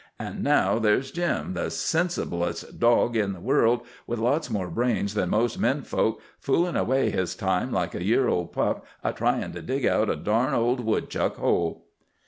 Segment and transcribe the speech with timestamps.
[0.17, 5.29] An' now there's Jim, the sensiblest dog in the world, with lots more brains than
[5.29, 9.61] most men kind, foolin' away his time like a year old pup a tryin' to
[9.61, 11.85] dig out a darn old woodchuck hole."